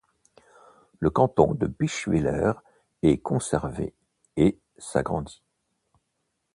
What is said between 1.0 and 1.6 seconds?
canton